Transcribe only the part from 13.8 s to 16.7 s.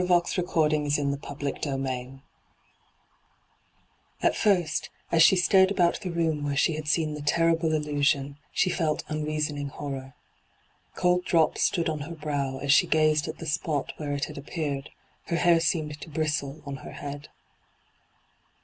where it had appeared; her hair seemed to bristle